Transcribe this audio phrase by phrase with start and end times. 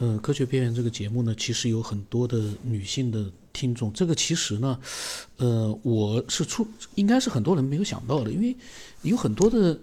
[0.00, 3.92] 呃，科学边缘这个节目呢，其实有很多的女性的听众。
[3.92, 4.80] 这个其实呢，
[5.36, 8.56] 呃，我是出应该是很多人没有想到的，因为
[9.02, 9.78] 有很多的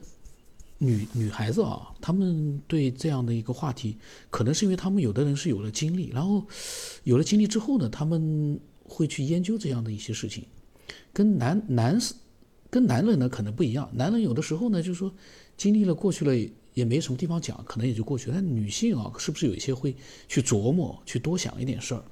[0.80, 3.96] 女女孩子啊，她们对这样的一个话题，
[4.32, 6.44] 可能是因为她们有的人是有了经历，然后
[7.04, 10.44] 有了经历之后呢，她们会去研究这样的一些事情，
[11.14, 12.02] 跟男男
[12.72, 15.14] 跟男人呢可能不一样，男人有的时候呢就是说
[15.58, 16.34] 经历了过去了。
[16.78, 18.36] 也没什么地方讲，可能也就过去了。
[18.36, 19.96] 但女性啊，是不是有一些会
[20.28, 22.04] 去琢磨、去多想一点事儿？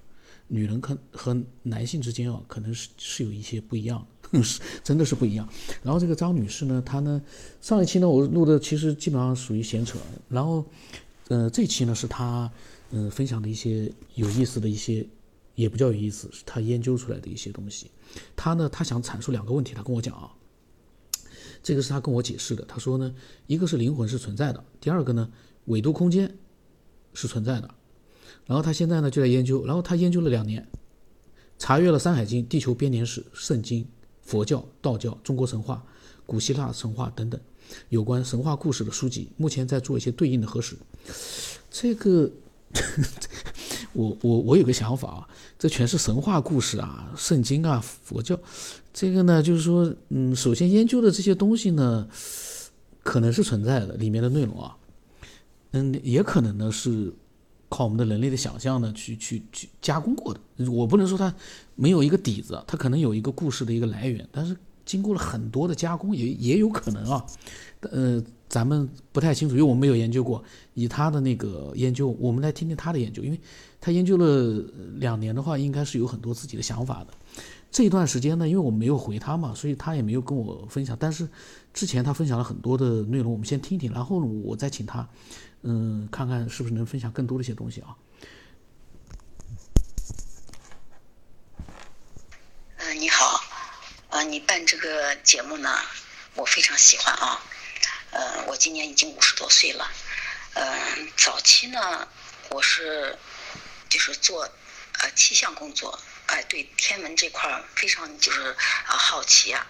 [0.47, 4.03] 女人可和男性之间啊，可能是是有一些不一样，
[4.41, 5.47] 是真的是不一样。
[5.83, 7.21] 然后这个张女士呢，她呢，
[7.61, 9.99] 上一期呢我录的其实基本上属于闲扯，
[10.29, 10.65] 然后，
[11.27, 12.51] 呃，这期呢是她
[12.89, 15.05] 嗯分享的一些有意思的一些，
[15.53, 17.91] 也不叫有意思，她研究出来的一些东西。
[18.35, 20.31] 她呢，她想阐述两个问题，她跟我讲啊。
[21.65, 22.63] 这个是他跟我解释的。
[22.65, 23.11] 他说呢，
[23.47, 25.27] 一个是灵魂是存在的，第二个呢，
[25.65, 26.37] 纬度空间
[27.15, 27.67] 是存在的。
[28.45, 30.67] 然后他现在呢就在研究，然后他研究了两年，
[31.57, 33.83] 查阅了《山海经》、地球编年史、圣经、
[34.21, 35.83] 佛教、道教、中国神话、
[36.27, 37.41] 古希腊神话等等
[37.89, 40.77] 有关神话故事的书籍，目前在做一些对应的核实。
[41.71, 42.31] 这个。
[43.95, 48.37] 我我我有个想法啊，这全是神话故事啊，圣经啊，佛教，
[48.93, 52.07] 这个呢，就是说，嗯，首先研究的这些东西呢，
[53.01, 54.75] 可能是存在的里面的内容啊，
[55.71, 57.13] 嗯，也可能呢是
[57.69, 60.69] 靠我们的人类的想象呢去去去加工过的。
[60.69, 61.33] 我不能说它
[61.75, 67.25] 没有一个底子，它可能有一个故事的一个来源，但是经过了很多的加工，也也有可能啊，
[67.91, 68.21] 呃。
[68.47, 70.41] 咱们不太清楚，因为我们没有研究过。
[70.75, 73.39] 以他的那个研究，我们来听听他的研究，因为
[73.85, 74.63] 他研究了
[74.95, 77.13] 两年的话，应该是有很多自己的想法的。
[77.71, 80.97] 这一段时间呢，因为我没有回他嘛，所以他也没有跟我分享。
[80.99, 81.29] 但是
[81.71, 85.07] 之前他分享了很多的内容，我们先听听，然后我再请他，
[85.61, 87.95] 嗯，看看是不是能分享更多的一些东西啊。
[92.77, 93.39] 嗯，你好，
[94.09, 95.69] 啊，你办这个节目呢，
[96.33, 97.39] 我非常喜欢啊。
[98.09, 99.85] 呃，我今年已经五十多岁了。
[100.55, 100.65] 嗯，
[101.15, 101.79] 早期呢，
[102.49, 103.15] 我是
[103.89, 104.43] 就是做
[104.99, 109.65] 呃气象工作，哎，对天文这块儿非常就是啊好奇呀，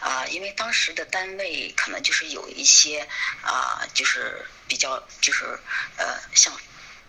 [0.00, 3.08] 啊，因为当时的单位可能就是有一些
[3.42, 5.44] 啊，就是比较就是
[5.96, 6.52] 呃像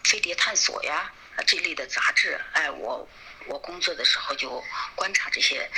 [0.04, 1.12] 飞碟探索呀
[1.48, 3.08] 这类的杂志，哎，我
[3.48, 4.64] 我工作的时候就
[4.96, 5.70] 观察这些，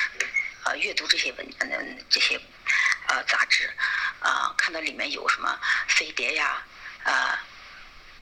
[0.64, 2.40] 啊，阅读这些文嗯这些
[3.08, 3.72] 呃杂志。
[4.20, 6.66] 啊，看到里面有什么飞碟呀，
[7.04, 7.40] 啊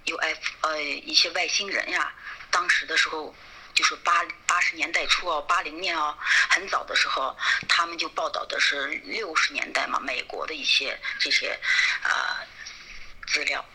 [0.06, 2.14] ，UFO，呃一些外星人呀，
[2.56, 3.36] 当时的时候
[3.74, 6.18] 就是八八十年代初哦，八零年哦，
[6.50, 7.36] 很早的时候，
[7.68, 11.60] 他们就报道的是六十年代嘛，美国的一些这些
[12.02, 12.40] 啊
[13.28, 13.66] 资料。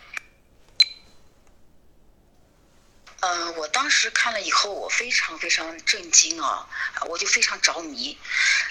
[3.20, 6.66] 嗯，我当时看了以后，我非常非常震惊啊，
[7.06, 8.18] 我就非常着迷。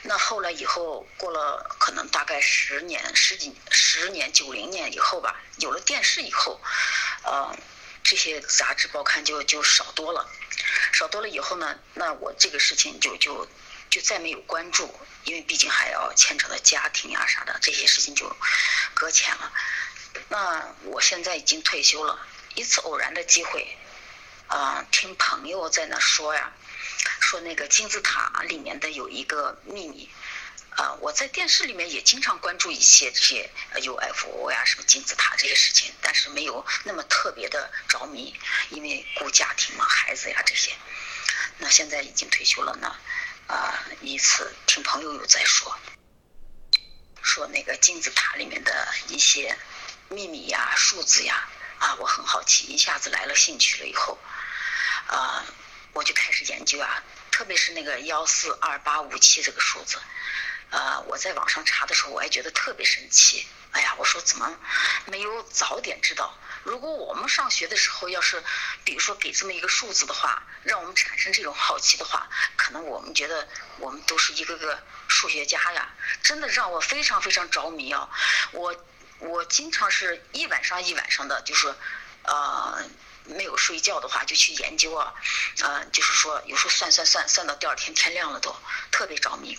[0.02, 6.60] 那后来以后过了可能大概十年、十几、十年、九零年以后吧，有了电视以后，
[7.24, 7.56] 呃，
[8.04, 10.30] 这些杂志报刊就就少多了。
[10.94, 13.48] 少多了以后呢，那我这个事情就就
[13.90, 14.94] 就再没有关注，
[15.24, 18.36] 因为毕竟还要牵扯到家庭呀啥的，这些事情就
[18.94, 19.52] 搁浅了。
[20.28, 22.20] 那我现在已经退休了，
[22.56, 23.76] 一次偶然的机会。
[24.48, 26.52] 啊，听朋友在那说呀，
[27.22, 30.10] 说那个金字塔里面的有一个秘密，
[30.80, 33.50] 啊，我在电视里面也经常关注一些这些
[33.82, 38.34] UFO 呀，什么金字塔这些事情，但是没有那么特别的着迷，
[38.70, 40.72] 因为顾家庭嘛，孩子呀这些。
[41.58, 42.96] 那现在已经退休了呢，
[43.48, 45.78] 啊，一次听朋友有在说，
[47.22, 49.58] 说那个金字塔里面的一些
[50.08, 51.46] 秘密呀、数字呀，
[51.80, 54.18] 啊，我很好奇，一下子来了兴趣了以后。
[55.08, 55.44] 啊，
[55.92, 60.00] 我就开始研究啊，特别是那个幺四二八五七这个数字，
[60.72, 63.48] 呃，我在网上查的时候，我还觉得特别神奇。
[63.72, 64.52] 哎呀，我说怎么
[65.06, 66.38] 没有早点知道？
[66.64, 68.44] 如果我们上学的时候，要是
[68.84, 75.88] 比如说给这么一个数字的话，让我们产生这种好奇的话，可能我们觉得我们都是一个个数学家呀，
[76.24, 78.10] 真的让我非常非常着迷啊！
[78.52, 78.76] 我
[79.20, 81.74] 我经常是一晚上一晚上的，就是
[82.24, 82.84] 呃。
[83.26, 85.14] 没有睡觉的话，就去研究啊，
[85.60, 88.56] 呃，就是说有时候算算算算到第二天天亮了都
[88.90, 89.56] 特别着迷。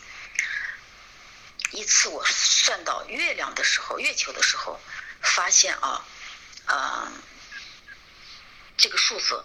[1.73, 4.81] 一次我算到月亮的时候，月球的时候，
[5.23, 6.05] 发现啊，
[6.67, 7.13] 呃，
[8.77, 9.45] 这个数字，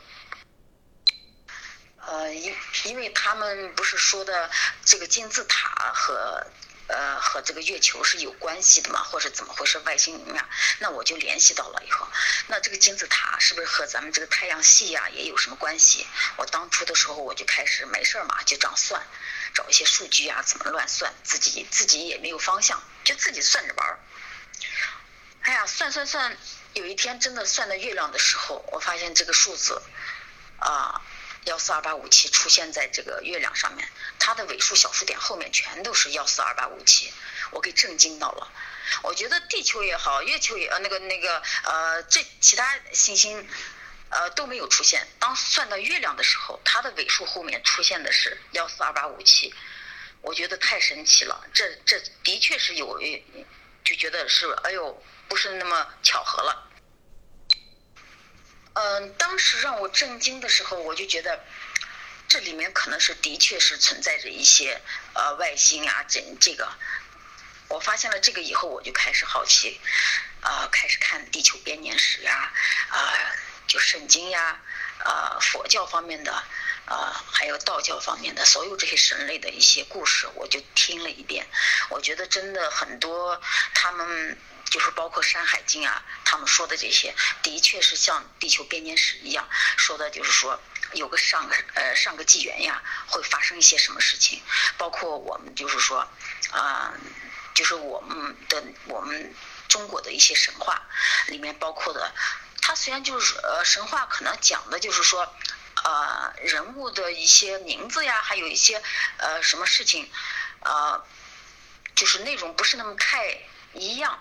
[1.97, 2.55] 呃，因
[2.85, 4.49] 因为他们不是说的
[4.83, 6.47] 这个金字塔和
[6.87, 9.79] 呃，和这个月球是有关系的嘛，或者怎么回事？
[9.79, 10.47] 外星人啊，
[10.79, 12.07] 那我就联系到了以后，
[12.47, 16.05] 那这个金字塔是不是和咱们这个太阳系呀也有什么关系？
[16.37, 19.01] 我当初的时候我就开始没事嘛，就这样算，
[19.55, 23.99] 找一些数据啊，怎么乱算，自己自己也没有方向，就自己算着玩儿。
[25.41, 26.37] 哎呀，算算算，
[26.73, 29.81] 有一天真的算到月亮的时候，我发现这个数字，
[30.59, 31.01] 啊。
[31.45, 33.87] 幺四二八五七出现在这个月亮上面，
[34.17, 37.13] 它的尾数小数点后面全都是幺四二八五七，
[37.51, 38.51] 我给震惊到了。
[39.03, 43.47] 我觉得地球也好，月球也呃那个那个呃这其他行星
[44.09, 45.07] 呃都没有出现。
[45.19, 49.53] 当算到月亮的时候，它的尾数后面出现的是幺四二八五七，
[50.21, 51.45] 我觉得太神奇了。
[51.53, 52.99] 这这的确是有，
[53.83, 56.71] 就觉得是哎呦，不是那么巧合了。
[58.73, 61.45] 嗯，当时让我震惊的时候，我就觉得
[62.27, 64.81] 这里面可能是的确是存在着一些
[65.13, 66.67] 呃外星啊，这这个，
[67.69, 69.79] 我发现了这个以后，我就开始好奇，
[70.41, 72.51] 啊，开始看地球编年史呀，
[72.89, 73.13] 啊，
[73.67, 74.59] 就圣经呀，
[75.03, 76.43] 呃，佛教方面的，
[76.85, 81.47] 呃，还有道教方面的，所有这些神类的一些故事，我就听了一遍，
[81.89, 83.41] 我觉得真的很多
[83.73, 84.37] 他们。
[84.71, 89.47] 就是包括《山海经》啊，他们说的这些，的确是像地球编年史一样
[89.77, 90.59] 说的，就是说
[90.91, 94.41] 有个上个呃上个纪元呀，会发生一些什么事情。
[94.77, 96.05] 包括我们就是说，
[96.51, 96.91] 啊，
[97.53, 99.33] 就是我们的我们
[99.69, 100.81] 中国的一些神话
[101.27, 102.11] 里面包括的，
[102.67, 105.31] 它虽然就是呃神话可能讲的就是说，
[105.83, 108.81] 呃人物的一些名字呀，还有一些
[109.17, 110.11] 呃什么事情，
[110.61, 111.05] 呃，
[111.93, 113.37] 就是内容不是那么太
[113.73, 114.19] 一样。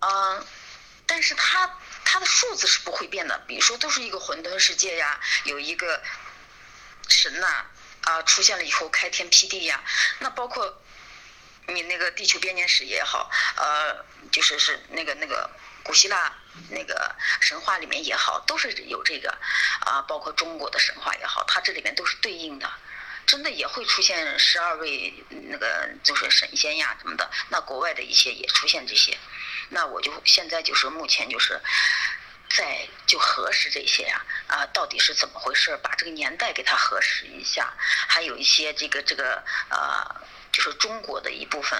[0.00, 0.44] 嗯，
[1.06, 6.02] 但是它它的数字是不会变的，比如说都是一个混沌世界呀，有一个
[7.08, 7.66] 神呐
[8.00, 9.80] 啊出现了以后开天辟地呀，
[10.18, 10.82] 那包括
[11.68, 15.48] 你那个地球编年史也好，呃，就是是那个那个
[15.84, 16.36] 古希腊
[16.70, 19.30] 那个神话里面也好，都是有这个
[19.80, 22.70] 啊，包括中国的神话也好，它这里面都是对应的。
[23.26, 25.12] 真的也会出现十二位
[25.50, 29.18] 那个就是神仙呀什么的，那国外的一些也出现这些，
[29.68, 31.60] 那我就现在就是目前就是
[32.48, 37.70] 在就核实这些呀啊到底是怎么回事，把这个年代给它核实一下，
[38.08, 41.78] 还有一些这个这个呃就是中国的一部分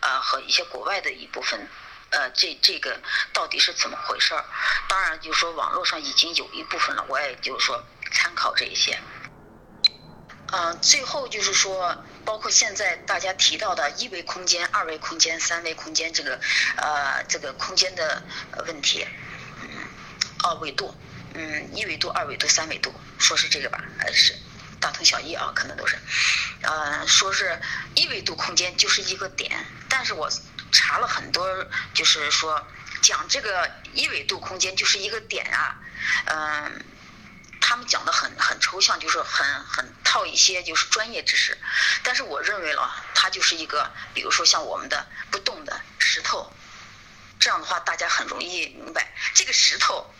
[0.00, 1.68] 呃和一些国外的一部分
[2.16, 2.98] 呃这这个
[3.34, 4.42] 到底是怎么回事儿？
[4.88, 8.98] 当然就是说网络上已经有一部分了，我也就是说参考这一些。
[10.52, 16.40] 嗯，最后就是说，包括现在大家提到的一维空间、二维空间、三维空间这个，
[16.76, 18.22] 呃，这个空间的
[18.66, 19.04] 问题，
[19.60, 19.68] 嗯，
[20.44, 20.94] 二维度，
[21.34, 24.34] 嗯，一维度、二维度、三维度，说是这个吧，还是
[24.80, 25.52] 大同小异啊？
[25.52, 25.98] 可能都是，
[26.62, 27.60] 呃，说是
[27.96, 30.30] 一维度空间就是一个点，但是我
[30.72, 32.66] 查了很多，就是说
[33.02, 35.76] 讲这个一维度空间就是一个点啊，
[36.26, 36.84] 嗯。
[37.58, 41.58] 他们讲的很很抽象，就是很很套一些就是专业知识，
[42.04, 46.52] 但是我认为了，它就是一个，比如说像我们的不动的石头，
[47.40, 50.14] 这样的话大家很容易明白，这个石头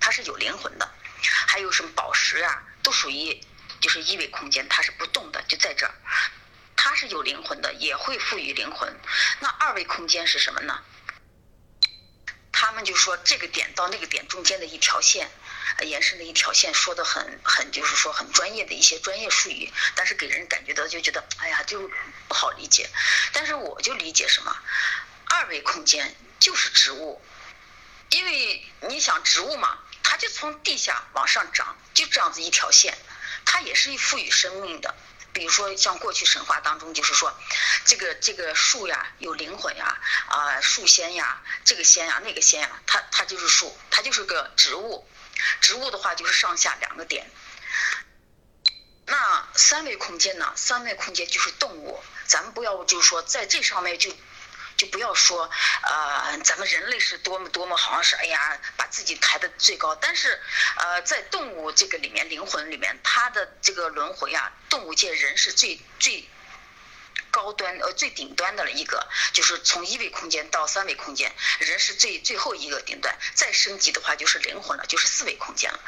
[0.00, 0.90] 它是有灵魂的，
[1.46, 3.38] 还有什么宝石啊，都属于
[3.78, 5.92] 就是一维空间，它是不动的，就在这儿，
[6.88, 8.96] 它是有灵魂的，也会赋予灵魂。
[9.40, 10.84] 那二维空间是什么呢？
[12.52, 15.28] 他们就说这个点到那个点中间的一条线。
[15.82, 21.90] 延伸的一条线，说的很很，就是说很专业的一些专业术语，但是给人感觉到就觉得，哎呀，就
[22.28, 22.88] 不好理解。
[23.32, 24.56] 但是我就理解什么，
[25.24, 27.20] 二维空间就是植物，
[28.10, 32.96] 因为你想植物嘛，它就从地下往上长，就这样子一条线，
[33.44, 34.94] 它也是赋予生命的。
[35.36, 37.30] 比如说像过去神话当中，就是说
[37.84, 45.06] 这个这个树呀有灵魂呀，啊树仙呀，这个仙呀那个仙呀，它它就是树，它就是个植物。
[45.60, 47.30] 植物的话就是上下两个点，
[49.04, 50.50] 那三维空间呢？
[50.56, 54.10] 三维空间就是动物，咱们不要就是说在这上面就
[54.76, 55.50] 就不要说
[55.82, 60.38] 呃，咱们人类是多么多么好像是哎呀把自己抬得最高，但是
[60.76, 66.28] 呃在动物这个里面灵魂里面，它的这个轮回啊，动物界人是最最。
[67.36, 75.78] 高端呃最顶端的了一个，就是从一维空间到三维空间，人是最最后一个顶端，再升级的话就是灵魂了，就是四维空间了。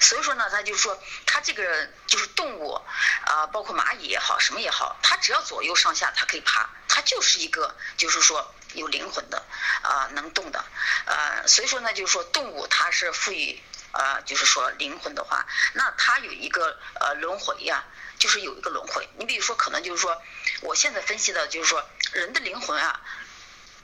[0.00, 2.80] 所以说呢，他就是说他这个就是动物
[3.26, 9.44] 啊，包括蚂蚁也好，什么也好，它只要左右上下它可以爬，它就是一个就是说有灵魂的
[9.82, 10.64] 啊，能动的
[11.04, 15.44] 呃，所以说呢，就是说动物它是赋予呃，就是说灵魂的话，
[15.74, 17.84] 那它有一个呃轮回呀。
[18.18, 20.22] 就是有一个轮回，你比如说，可能就是说，
[20.62, 23.00] 我现在分析的就是说，人的灵魂啊，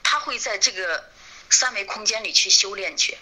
[0.02, 1.10] 他会在这个
[1.50, 3.18] 三维空间里去修炼去。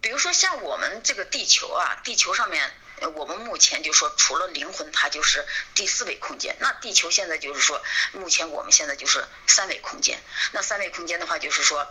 [0.00, 2.74] 比如说像我们这个地球啊，地球上面，
[3.14, 6.56] 我们目前就说除了灵魂，它就是第四维空间。
[6.60, 10.22] 那地球现在就是说，目前我们现在就是三维空间。
[10.52, 11.86] 那三维空间的话，就是说，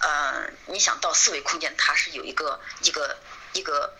[0.00, 3.18] 呃，你想到四维空间，它是有一个一个
[3.52, 3.96] 一个。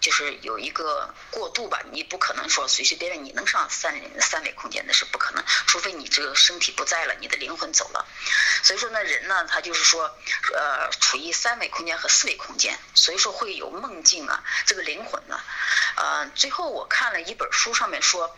[0.00, 8.06] 就是有一个过渡吧，你不可能说随随便便你能上三三维空间，那是不可能，除非你这个身体不在了，你的灵魂走了。
[8.62, 10.04] 所以说呢，人呢，他就是说，
[10.54, 14.42] 呃，处于三维空间和四维空间，所以说会有梦境啊。
[14.66, 15.38] 这个灵魂呢，
[15.96, 18.34] 呃，最后我看了一本书，上面说，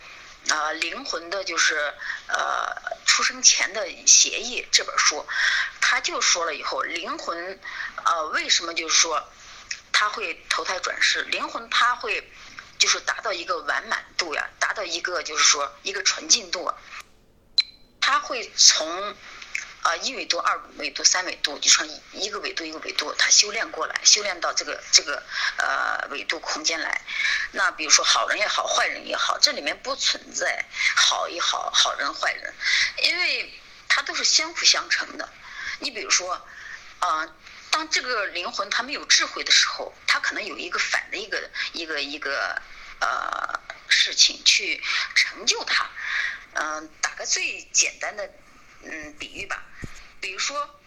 [0.49, 1.93] 呃，灵魂的就是
[2.27, 5.25] 呃出生前的协议这本书，
[5.79, 7.59] 他就说了以后，灵魂，
[8.03, 9.25] 呃，为什么就是说。
[10.03, 12.29] 他会投胎转世，灵魂他会
[12.77, 16.69] 就是达到一个完满度呀，达到一个就是说一个纯净度，
[18.01, 19.15] 他会从
[19.81, 25.23] 啊一维度、二维度、三维度，就说一个维度一个维度，他修炼过来，修炼到这个这个
[25.55, 27.01] 呃维度空间来。
[27.53, 30.65] 那比如说好人也好，坏人也好，这里面不存在
[30.97, 32.53] 好也好，好人坏人，
[33.03, 33.57] 因为
[33.87, 35.29] 它都是相辅相成的。
[35.79, 36.45] 你比如说
[36.99, 37.29] 啊。
[37.73, 42.61] 当这个灵魂他没有智慧的时候，他可能有一个反的一个一个一个
[42.99, 44.79] 呃事情去
[45.15, 45.89] 成就他。
[46.53, 48.29] 嗯，打个最简单的
[48.83, 49.63] 嗯比喻吧，
[50.21, 50.79] 比如说。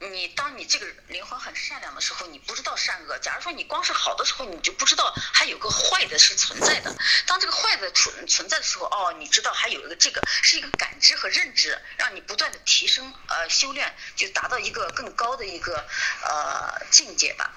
[0.00, 3.18] 你当你这个灵魂很善良的时候，你不知道善恶。
[3.18, 6.96] 假如说你光是好的时候，你就不知道还有个坏的是存在的。
[7.26, 15.84] 当这个坏的存存在的时候，哦，你知道还有一个这个是一个感知和认知，让你不断的提升，呃，修炼就达到一个更高的一个
[16.22, 17.52] 呃境界吧。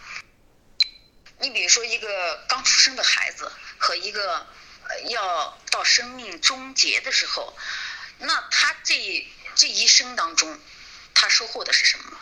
[1.37, 4.47] 你比如说一个刚出生的孩子和一个
[5.09, 7.55] 要到生命终结的时候，
[8.17, 10.59] 那他这这一生当中，
[11.13, 12.17] 他收获的是什么？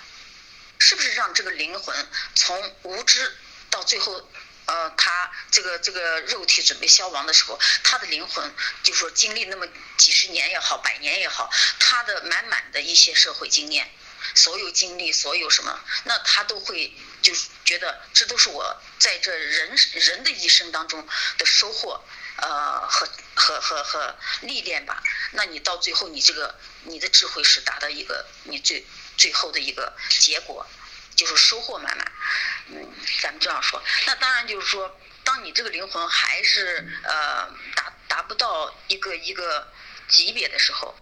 [0.80, 3.38] 是不是让这个灵魂从无知
[3.70, 4.28] 到最后，
[4.66, 9.68] 呃，他这个这个肉体准备消亡的时候，他的灵魂就说经历那么
[9.98, 13.92] 几十年也好，百年也好，他的满满的一些社会经验，
[14.34, 17.34] 所有经历，所有什么，那他都会就
[17.66, 21.06] 觉得这都是我在这人人的一生当中
[21.38, 22.04] 的收获，
[22.38, 25.04] 呃，和和和和历练吧。
[25.34, 28.84] 那你到最后，你这个你的智慧是达到一个你最。
[29.20, 30.66] 最后的一个结果
[31.14, 32.12] 就是收获满满，
[32.68, 32.90] 嗯，
[33.22, 33.84] 咱们这样说。
[34.08, 39.70] 那当然就是说，当你这个灵魂还是呃达达不到一个一个
[40.08, 40.96] 级别的时候，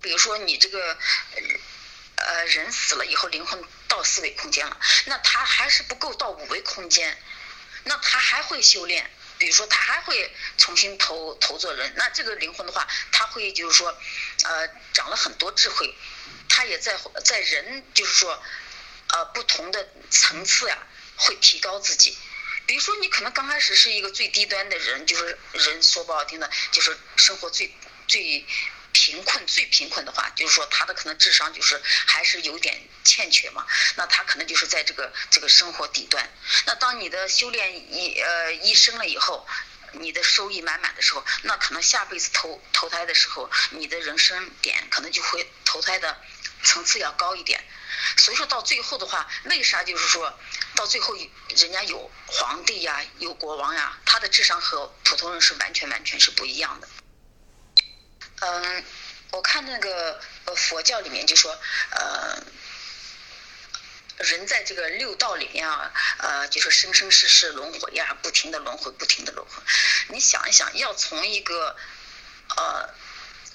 [0.00, 0.96] 比如说你这个
[2.16, 7.22] 呃人死了以后，灵魂到四维空间了，那他还是不够到五维空间，
[7.84, 13.94] 那他还会修炼，比如说他还会重新投投做人，那这个灵魂的话，他会就是说
[14.44, 15.94] 呃长了很多智慧。
[16.54, 16.94] 他也在
[17.24, 18.42] 在人，就是说，
[19.08, 20.76] 呃，不同的层次呀，
[21.16, 22.14] 会提高自己。
[22.66, 27.74] 比如说，你可能刚开始是一个最低端的人，就是人说不好听的，就是生活最
[28.06, 28.44] 最
[28.92, 33.66] 贫困、最贫困的话，就是说他的可能智商就是还是有点欠缺嘛。
[33.96, 36.30] 那他可能就是在这个这个生活底端。
[36.66, 39.48] 那当你的修炼一呃一生了以后，
[39.92, 46.20] 你的收益满满的时候，那可能下辈子投投胎的时候，你的人生点可能就会投胎的。
[46.62, 47.62] 层次要高一点，
[48.16, 50.38] 所以说到最后的话，为啥就是说
[50.74, 56.88] 到最后人家有皇帝呀，有国王呀，他的智商和普通人是完全完全是不一样的。
[58.40, 58.84] 嗯，
[59.32, 61.58] 我看那个呃佛教里面就说，
[61.90, 62.42] 呃，
[64.18, 69.62] 人在这个六道里面啊，呃，就是生生世世轮回呀，不停的轮回，不停的轮回。
[70.08, 71.76] 你想一想，要从一个
[72.56, 72.88] 呃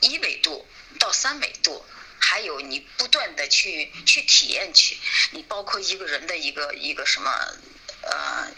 [0.02, 0.68] 一维度
[1.00, 1.86] 到三维度。
[2.20, 4.98] 还有你不断的去去体验去，
[5.32, 7.32] 你包括一个人的一个一个什么，
[8.02, 8.52] 呃，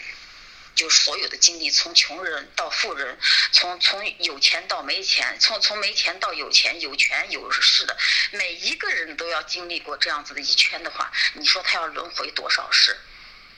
[0.74, 3.18] 就所有的经历，从穷人到富人，
[3.52, 7.96] 从从有钱到没钱，从从没钱到有钱，有权有势的，
[8.32, 12.96] 每一个人都要经历过这样子的一圈的话，你说他要轮回多少世，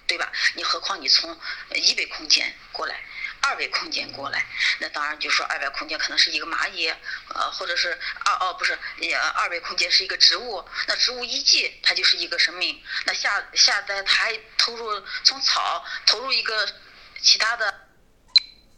[0.07, 0.33] 对吧？
[0.55, 1.39] 你何况你从
[1.75, 3.01] 一维空间过来。
[3.43, 4.47] 二维空间过来，
[4.79, 6.89] 那当然就说二维空间可能是一个蚂蚁，
[7.35, 16.67] 呃，或者是二哦不是，也二维空间是一个植物，那植物一季它就是一个生命，那下下代它还投入从草投入一个
[17.21, 17.89] 其他的，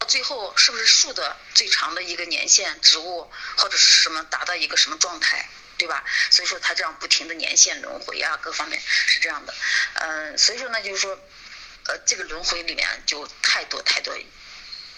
[0.09, 6.03] 最后是不是树的最长的一个年限，植物或者是什么达到一个什么状态，对吧？
[6.31, 9.55] 所以说它这样不停的年限轮回啊，各方面是这样的，
[9.95, 11.19] 嗯，所以说呢就是说，
[11.87, 14.15] 呃，这个轮回里面就太多太多。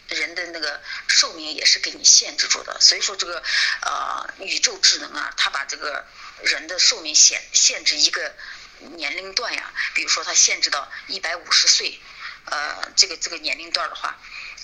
[0.09, 2.81] 人的那个寿命也是给你限制住的。
[2.81, 3.43] 所以说这个
[3.83, 6.05] 呃宇宙智能啊，它把这个
[6.43, 8.35] 人的寿命限限制一个
[8.97, 11.99] 年龄段呀，比如说它限制到一百五十岁，
[12.47, 14.19] 呃，这个这个年龄段的话。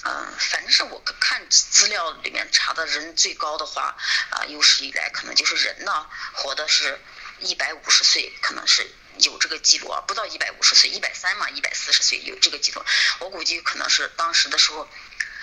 [0.05, 3.97] 嗯，反正是我看资料里面查的人最高的话，
[4.31, 7.01] 啊，有史以来可能就是人呢，活的是
[7.39, 12.83] 一百五十岁，可能是有这个记录啊，不到一百五十岁，一百三嘛，一百四十岁有这个记录。
[13.21, 14.89] 我估计可能是当时的时候，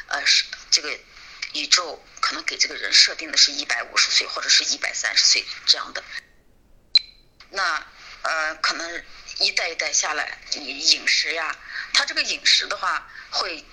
[0.10, 1.00] 呃，是这个
[1.54, 6.04] 宇宙可能给这个人设定的是一百五十岁或者是一百三十岁这样的。
[7.51, 7.86] 那
[8.22, 9.04] 呃，可能
[9.39, 11.56] 一代一代下来，饮食呀，
[11.94, 13.66] 他这个饮食的话会。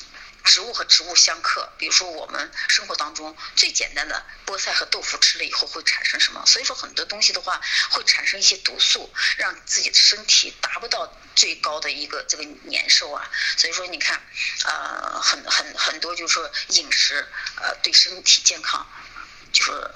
[0.47, 6.47] 植物和植物相克，比如说我们生活当中最简单的菠菜和豆腐吃了以后会产生什么？
[6.47, 7.61] 所以说很多东西的话
[7.91, 13.29] 会产生一些毒素，让自己的身体达不到最高的一个这个年寿啊。
[13.57, 14.23] 所以说你看，
[14.65, 17.26] 呃，很很很多就是说饮食
[17.57, 18.87] 呃对身体健康，
[19.53, 19.91] 就是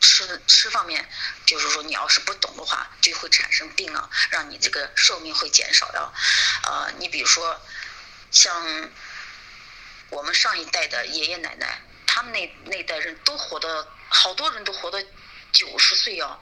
[0.00, 1.08] 吃吃方面，
[1.46, 6.12] 就是说你要是不懂的话，就会产生病啊，让你这个寿命会减少呀。
[6.64, 7.60] 呃，你比如说
[8.32, 8.90] 像。
[10.12, 14.98] 我们上一代的爷爷奶奶，他们那那代人都活的，好多人都活到
[15.52, 16.38] 九十岁哦，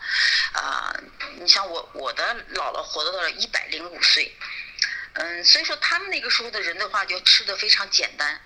[0.53, 0.93] 啊，
[1.39, 4.37] 你像我我的姥姥活到了一百零五岁，
[5.13, 8.41] 嗯，所以说他们那个时候的人的话，就吃的非常简单，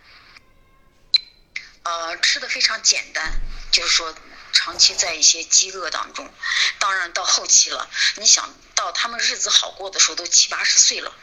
[1.85, 3.41] 呃，吃的非常简单，
[3.73, 4.15] 就是说
[4.53, 6.31] 长期在一些饥饿当中，
[6.79, 11.17] 当然到后期了，你想到他们日子好过的时候都七八十岁了，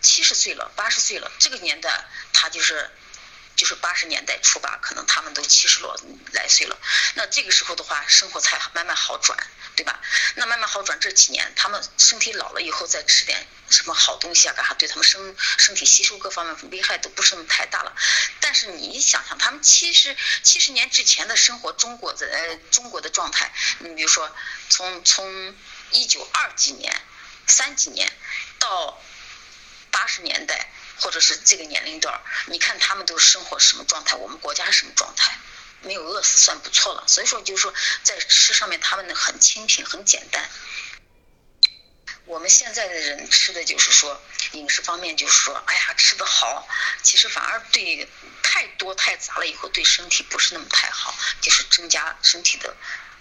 [0.00, 2.90] 七十岁了，八十岁了，这个年代他就是。
[3.56, 5.96] 就是八十年代初吧，可能他们都七十多
[6.32, 6.76] 来岁了。
[7.14, 9.38] 那这个时候的话，生活才慢慢好转，
[9.76, 10.00] 对吧？
[10.34, 17.94] 那慢慢好转这几年，他们身体老了以后再吃点什么好东西啊，干啥对他们身身体吸收各方面危害都不是那么太大了。
[18.40, 24.34] 但是你想想，他们七十七十年之前的生活，中国的呃中国的状态，你比如说
[24.68, 25.54] 从从
[25.92, 27.00] 一九二几年、
[27.46, 28.12] 三几年
[28.58, 29.00] 到
[29.92, 30.70] 八十年代。
[31.00, 35.36] 或者是这个年龄段你看他们都生活什么状态，我们国家什么状态？
[35.82, 37.04] 没有饿死算不错了。
[37.06, 40.48] 所以说，就是说在吃上面，他们很清贫，很简单。
[42.24, 44.18] 我们现在的人吃的就是说
[44.52, 46.66] 饮食方面，就是说，哎呀，吃的好，
[47.02, 48.08] 其实反而对
[48.42, 52.74] 太多太杂了以后，对身体不是那么太好，就是增加身体的。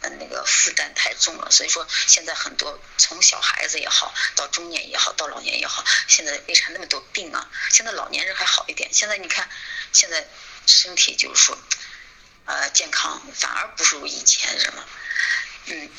[0.09, 7.49] 那个负担太重了，所以说现在很多从小孩子也好，到中年也好，到老年也好，现在为啥那么多病啊？
[7.71, 9.49] 现在老年人还好一点，现在你看，
[9.91, 10.27] 现在
[10.65, 11.57] 身体就是说，
[12.45, 14.87] 呃，健康反而不如以前人了。
[15.65, 15.89] 嗯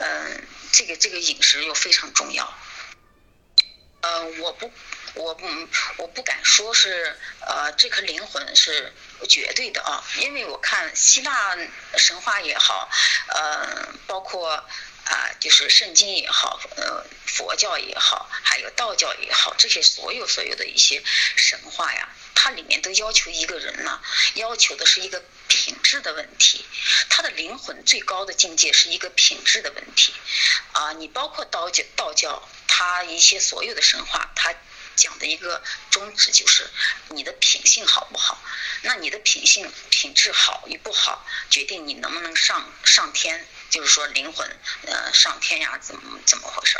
[0.00, 2.52] 嗯，这个这个饮食又非常重要。
[4.02, 4.70] 呃，我不。
[5.16, 5.46] 我不，
[5.98, 8.92] 我不敢说是，呃，这颗灵魂是
[9.26, 11.56] 绝对的啊，因为我看希腊
[11.96, 12.88] 神话也好，
[13.28, 14.50] 呃，包括
[15.04, 21.02] 啊，就是圣经也好，呃，佛教也好，还有道教也好，这些所有所有的一些
[21.36, 24.00] 神话呀，它里面都要求一个人呢，
[24.34, 26.64] 要求的是一个品质的问题，
[27.10, 30.14] 他的灵魂最高的境界是一个品质的问题，
[30.72, 34.54] 啊，你包括道教，道教它一些所有的神话，它。
[34.96, 36.68] 讲的一个宗旨就是
[37.08, 38.42] 你的品性好不好？
[38.82, 44.48] 那你的品性品质好与不好，决定你能不能上上天，就是说灵魂
[44.86, 46.78] 呃上天呀，怎么怎么回事？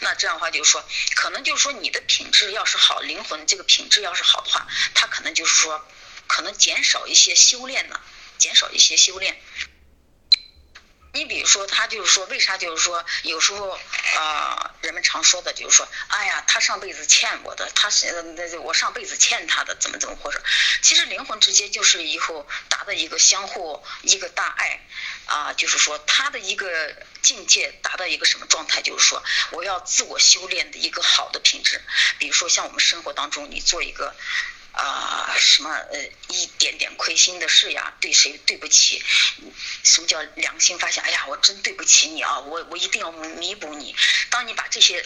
[0.00, 5.86] 那这样的话就是说，可能就是说你的品质要是好，灵魂这个品质要是好的话，它可能就是说
[6.26, 8.00] 可能减少一些修炼呢，
[8.38, 9.40] 减少一些修炼。
[11.16, 13.70] 你比如说，他就是说，为啥就是说，有时候
[14.18, 20.38] 啊，人们常说的就是说，哎呀，他上辈子欠我的，他是那我上辈子欠他的，怎么怎么回事？
[20.82, 24.86] 其实灵魂之间就是以后达到一个相互一个大爱
[25.24, 28.82] 啊，就是说他的一个境界达到一个什么状态？
[28.82, 31.80] 就是说，我要自我修炼的一个好的品质。
[32.18, 34.14] 比如说，像我们生活当中，你做一个。
[34.76, 39.02] 啊，什么呃，一点点亏心的事呀，对谁对不起？
[39.82, 41.02] 什么叫良心发现？
[41.02, 43.96] 哎呀，我真对不起你啊，我我一定要弥补你。
[44.28, 45.02] 当你把这些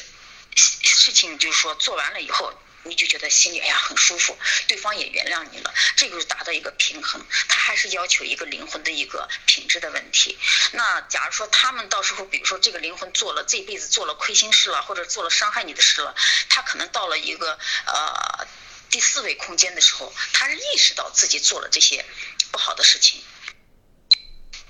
[0.57, 2.53] 事情就是说做完了以后，
[2.83, 7.25] 你就觉得心里哎呀很舒服，对方也原谅你了，这个是达到一个平衡。
[7.49, 10.37] 他还是要求一个灵魂的一个品质的问题。
[10.73, 16.13] 那假如说他们到时候，比如说这个灵魂做了这辈子做了亏心事了，或者做了伤害你的事了，
[16.49, 17.57] 他可能到了一个
[17.87, 18.49] 呃。
[18.91, 22.05] 第四维空间的时候，他是意识到自己做了这些
[22.53, 23.21] 不好的事情，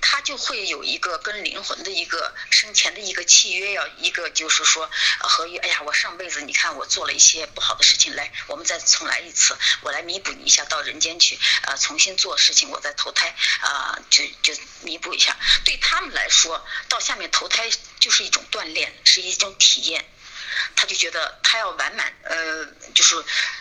[0.01, 0.31] 他就。
[0.31, 5.59] 就会有一个跟灵魂的一个生前的一个契约，要一个就是说合约。
[5.59, 15.35] 哎呀，我上辈子你看我做了一些不好的事情，来，我们再重来一次，我来弥补你一下，到人间去，呃，重新做事情，我再投胎，啊，就就弥补一下。
[15.65, 20.05] 对他们来说，到下面投胎就是一种锻炼，是一种体验。
[20.75, 23.15] 他就觉得他要完满，呃，就是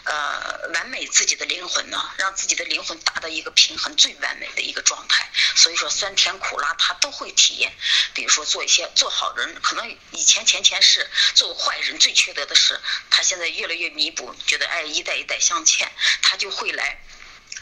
[0.05, 5.31] 呃完美自己的灵魂呢，让自己的灵魂达到一个平衡最完美的一个状态。
[5.57, 7.73] 所以说酸甜苦辣他都会体验。
[8.15, 15.91] 比如说做一些做好人，可能以前前前世做坏人最缺德的事，他现在越来越弥补，觉得哎一代一代相欠，
[16.23, 17.01] 他就会来，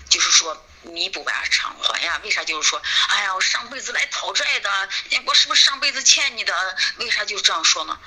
[0.08, 2.20] 就是说弥补吧，偿还呀。
[2.22, 4.88] 为啥就是说，哎呀我上辈子来讨债的，
[5.26, 6.76] 我是不是上辈子欠你的？
[6.98, 7.98] 为啥就这样说呢？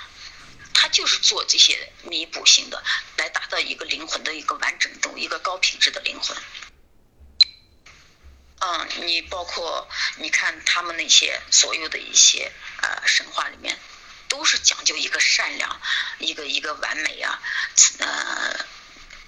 [0.82, 2.84] 他就是做这些弥补性的，
[3.15, 6.36] 来达到一个灵魂的一个完整度，一个高品质的灵魂。
[8.62, 13.78] 嗯，你包括你看他们那些所有的一些呃神话里面，
[14.28, 15.80] 都是讲究一个善良，
[16.17, 17.39] 一个一个完美啊，
[18.00, 18.65] 呃，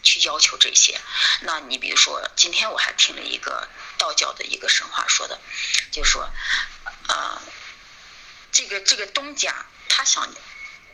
[0.02, 1.00] 去要求这些。
[1.42, 5.40] 那你比如说，今天我还听了一个道教的一个神话说的，
[5.92, 6.28] 就是说，
[7.10, 7.40] 呃，
[8.52, 10.34] 这个这个东家他想。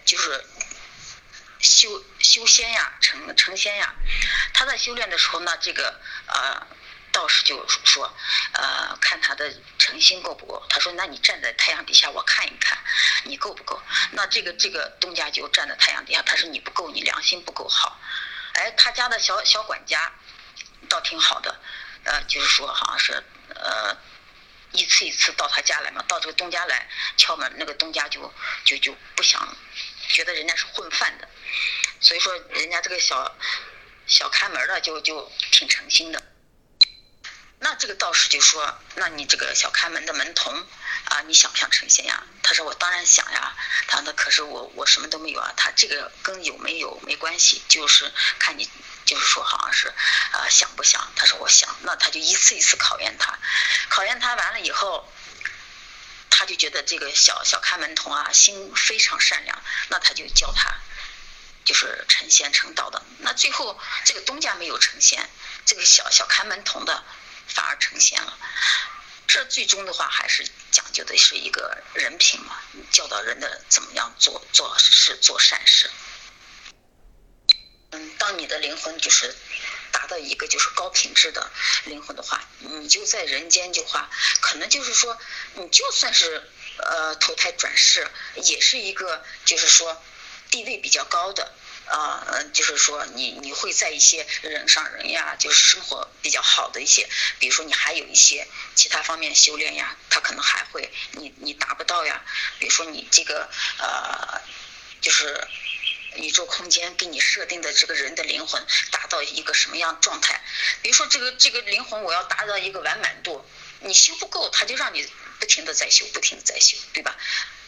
[0.10, 0.44] 就是
[1.60, 3.94] 修修仙呀，成成仙呀。
[4.56, 6.66] 他在修炼的时候呢，这个呃
[7.12, 8.12] 道士就说，
[8.54, 10.66] 呃看他的诚心够不够。
[10.68, 12.76] 他说，那你站在太阳底下，我看一看
[13.26, 13.80] 你够不够。
[14.14, 18.00] 那这个这个东家就站在太阳底下，他说你不够，你良心不够好。
[18.54, 20.12] 哎，他家的小小管家
[20.90, 21.56] 倒挺好的，
[22.06, 23.96] 呃，就是说好像是呃。
[24.72, 28.32] 一次一次到他家来嘛，到这个东家来敲门，那个东家就
[28.64, 29.58] 就就不想，
[30.10, 31.30] 觉得人家是混饭的，
[32.02, 33.38] 所以说人家这个小
[34.08, 36.22] 小看门的就就挺诚心的。
[37.60, 40.54] 那这个道士就说：“那你这个小看门的门童
[41.06, 43.56] 啊，你想不想成仙呀？”他说：“我当然想呀。”
[43.88, 48.70] 他说：“那可是我我什么都没有啊。”他这个跟有没有没关系，就是看你。
[49.06, 49.92] 就是说，好像是，
[50.34, 51.12] 呃，想不想？
[51.16, 53.40] 他说我想，那他就一次一次考验他，
[53.88, 55.12] 考验他完了以后，
[56.30, 60.80] 他就觉得这个小小看门童啊，心非常善良，那他就教他，
[61.66, 63.04] 就是成仙成道的。
[63.20, 65.30] 那最后这个东家没有成仙，
[65.66, 67.04] 这个小小看门童的
[67.48, 68.38] 反而成仙了。
[69.28, 72.60] 这最终的话还是讲究的是一个人品嘛，
[72.92, 75.90] 教导人的怎么样做做事做善事。
[77.92, 79.36] 嗯，当你的灵魂就是
[79.92, 81.52] 达到一个就是高品质的
[81.86, 84.10] 灵魂的话，你就在人间就话，
[84.42, 85.18] 可能就是说，
[85.56, 90.02] 你就算是呃投胎转世，也是一个就是说
[90.52, 91.52] 地位比较高的
[91.88, 102.24] 啊，就是说你你会在一些人上人呀，就是生活比较好的一些，比如说你还有一些其他方面修炼呀，他可能还会你你达不到呀，
[102.60, 104.42] 比如说你这个呃
[105.02, 105.48] 就是。
[106.16, 110.42] 宇宙空间给你设定的这个人的灵魂达到一个什么样状态？
[110.82, 113.46] 比如说这个这个灵魂我要达到一个完满度，
[113.82, 115.08] 你修不够，他就让你
[115.40, 117.16] 不停的在修，不停的在修，对吧？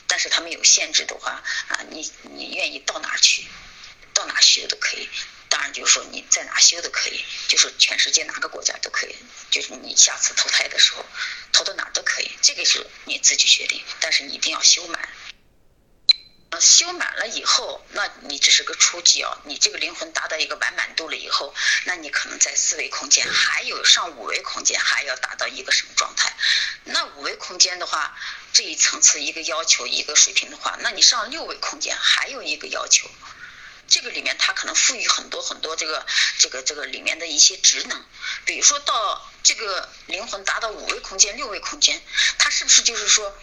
[0.08, 3.46] 但是他没有限制的话啊，你你愿意到哪去，
[4.14, 5.08] 到哪修都可以。
[5.48, 9.16] 当然就是说你在哪修都可以，就是全世界哪个国家都可以，
[9.50, 11.06] 就是你下次投胎的时候
[11.52, 15.10] 投到哪都可以，这个是你自己决定，但是你一定要修满。
[16.52, 19.38] 呃修满了以后，那你只是个初级哦。
[19.46, 26.36] 你这个灵魂达到一个完满度了以后，那你可能在四维空间，还有上五维空间，还要达到一个什么状态？
[26.84, 28.18] 那五维空间的话，
[28.52, 33.10] 这一层次一个要求一个水平的话，那你上六维空间还有一个要求。
[33.88, 36.06] 这个里面它可能赋予很多很多这个
[36.38, 38.06] 这个这个里面的一些职能，
[38.44, 42.02] 比如说到这个灵魂达到五维空间、六维空间，
[42.38, 43.34] 它是不是就是说？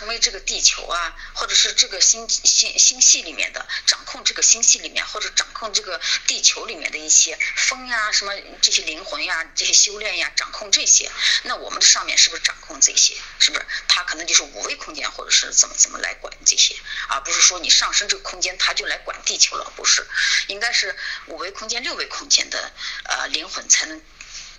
[0.00, 8.32] 成为这个地球啊，或者是这个星星星系里面的掌控这个星系里面，或者掌控这个地球里面的一些风呀，什么
[8.62, 11.10] 这些灵魂呀，这些修炼呀，掌控这些，
[11.42, 13.14] 那我们的上面是不是掌控这些？
[13.40, 13.66] 是不是？
[13.88, 16.74] 他可能就是五维空间，或者是怎么怎么来管这些，
[17.10, 20.08] 而不是说你上升这个空间，他就来管地球了，不是？
[20.46, 22.72] 应该是五维空间、六维空间的
[23.04, 24.00] 呃灵魂才能，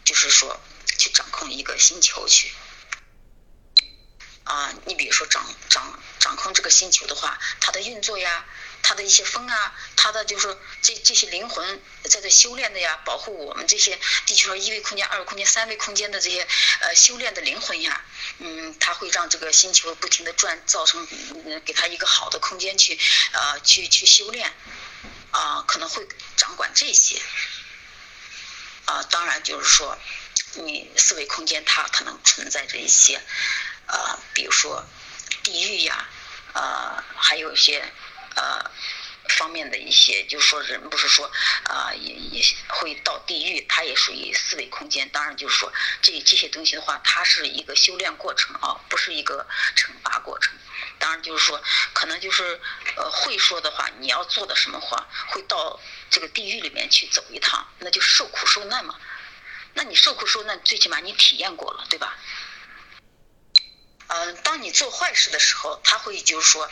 [0.06, 0.62] 就是说
[1.00, 2.52] 去掌控一个星球去。
[4.44, 8.46] 啊，你比如说掌掌掌控这个星球的话，它的运作呀，
[8.82, 16.48] 它的一些风啊，它的就是这这些灵魂在这修炼的呀，保护我们这些地球上一维空间、二维空间、三维空间的这些
[16.82, 18.04] 呃修炼的灵魂呀，
[18.40, 21.08] 嗯，它会让这个星球不停的转，造成
[21.46, 23.00] 嗯给它一个好的空间去
[23.34, 24.52] 呃去去修炼，
[25.30, 27.22] 啊，可能会掌管这些，
[28.86, 29.98] 啊，当然就是说。
[30.56, 33.22] 你四维空间它可能存在着一些，
[33.88, 34.86] 呃，比如说
[35.44, 36.08] 地狱呀，
[36.54, 37.80] 呃，还有一些
[38.36, 38.70] 呃
[39.30, 41.32] 方面的一些，就是说人不是说
[41.64, 45.08] 啊也也会到地狱，它也属于四维空间。
[45.10, 50.54] 当然就是说这这些东西的话，它是一个修炼过程啊，不是一个惩罚过程。
[51.00, 51.62] 当然就是说
[51.94, 52.60] 可能就是
[52.98, 58.96] 呃会说的话，你要做的什么话，会到这个地狱里面去走一趟，那就受苦受难嘛。
[59.74, 62.18] 那你受苦受难，最起码你体验过了，对吧？
[64.08, 66.70] 嗯，当你做坏事的时候，他会就是说，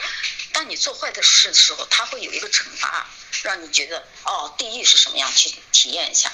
[0.51, 3.07] 当你做坏的事的时候，他会有一个惩罚，
[3.43, 6.29] 让你觉得哦，地狱是什么样，去体验一下。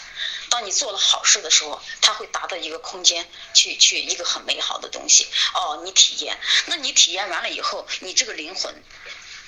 [0.49, 6.39] 当你做了好事的时候，他会达到一个空间，去去一个很美好的东西，哦，你体验。
[6.65, 8.73] 那你体验完了以后，你这个灵魂。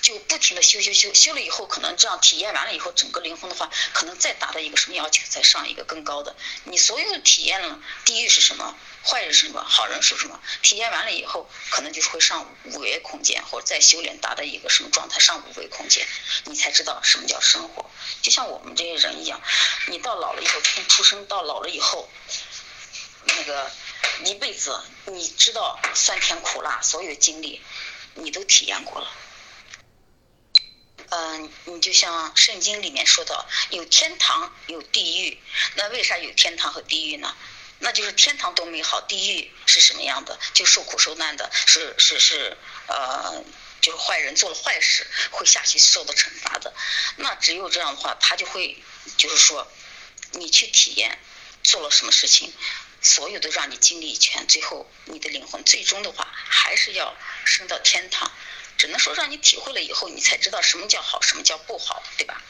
[0.01, 6.35] 就不停的修修修，修了以后可能这样体验完了以后，整个灵魂的话，可能再达到一个什么要求，再上一个更高的。
[6.65, 16.07] 你所有的体验了，地狱是什么，坏人是什么，好人是什么，体验完了以后，可能就是会上五维空间，或者再修炼达到一个什么状态，上五维空间，
[16.45, 17.89] 你才知道什么叫生活。
[18.21, 19.41] 就像我们这些人一样，
[19.87, 22.09] 你到老了以后，从出生到老了以后，
[23.25, 23.71] 那个
[24.23, 27.61] 一辈子，你知道酸甜苦辣，所有的经历，
[28.15, 29.11] 你都体验过了。
[31.09, 35.41] 嗯，你就像圣经里面说的，有天堂有地狱，
[35.75, 37.35] 那为啥有天堂和地狱呢？
[37.79, 40.37] 那就是天堂多美好，地狱是什么样的？
[40.53, 43.43] 就受苦受难的，是是是，呃，
[43.79, 46.73] 就是坏人做了坏事会下去受到惩罚的。
[47.17, 48.83] 那只有这样的话，他就会
[49.15, 49.71] 就是说，
[50.31, 51.19] 你去体验
[51.63, 52.51] 做了什么事情，
[53.01, 57.15] 所有都让你经历一圈，最后你的灵魂最终的话还是要
[57.45, 58.29] 升到天堂。
[58.77, 62.41] 只能说让你体会了以后，你才知道什么叫好，什么叫不好，对吧？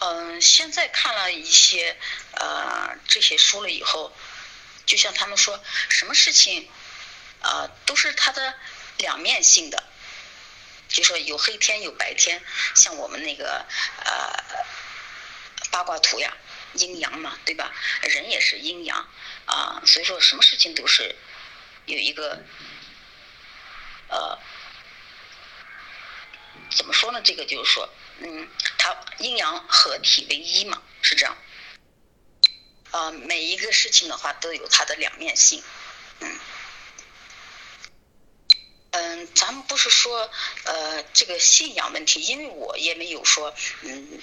[0.00, 1.96] 嗯，现在看了一些
[2.32, 4.14] 呃这些书了以后，
[4.84, 6.68] 就像他们说，什么事情
[7.40, 8.54] 啊都是它的
[8.98, 9.82] 两面性的，
[10.88, 12.42] 就说有黑天有白天，
[12.74, 13.64] 像我们那个
[14.04, 14.64] 呃
[15.70, 16.36] 八卦图呀，
[16.74, 17.72] 阴阳嘛，对吧？
[18.02, 19.08] 人也是阴阳
[19.46, 21.16] 啊，所以说什么事情都是
[21.86, 22.42] 有一个
[24.08, 24.38] 呃。
[26.74, 27.20] 怎么说呢？
[27.22, 31.36] 这个就是说，嗯，它阴阳合体为一嘛，是这样。
[32.90, 35.62] 呃，每一个事情的话都有它的两面性，
[36.20, 36.38] 嗯。
[38.90, 40.30] 嗯，咱们不是说
[40.64, 44.20] 呃这个信仰问题，因为我也没有说嗯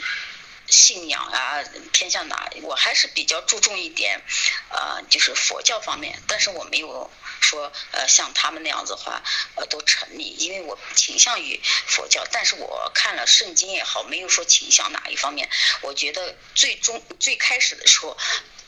[0.67, 4.21] 信仰啊偏向哪，我还是比较注重一点
[4.69, 7.09] 呃就是佛教方面，但是我没有。
[7.43, 9.23] 说呃像他们那样子的话
[9.55, 15.49] 呃都成立，因为我倾向于佛教，但是我看了圣经也好，没有说倾向哪一方面。
[15.81, 18.15] 我觉得最终最开始的时候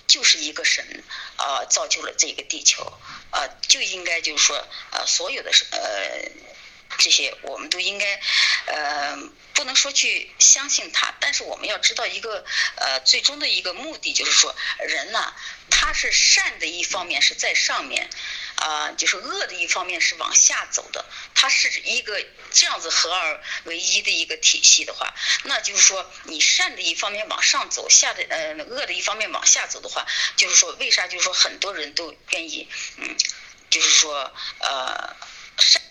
[0.08, 1.03] 就是一个神
[1.38, 2.91] 呃造就了这个地球
[3.32, 6.29] 呃，就应该就是说呃所有的呃
[6.97, 8.21] 这些我们都应该
[8.67, 9.17] 呃
[9.53, 14.56] 不能说去相信他，但是我们要知道一个呃最终的一个目的就是说
[14.88, 15.34] 人呢
[15.69, 18.10] 他是善的一方面是在上面。
[18.56, 21.03] 啊，就是恶的一方面是往下走的，
[21.34, 30.06] 它是一个这样子合二为一的一个体系的话，那就是说你善的一方面往上走，下的呃恶的一方面往下走的话，
[30.38, 33.17] 就是说为啥就是说很多人都愿意嗯，
[33.69, 35.15] 就是说呃
[35.58, 35.82] 善。